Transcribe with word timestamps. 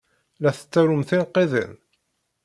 La 0.43 0.51
tettarum 0.57 1.01
tinqiḍin? 1.09 1.73